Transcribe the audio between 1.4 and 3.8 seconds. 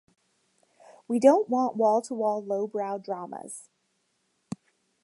want wall-to-wall lowbrow dramas!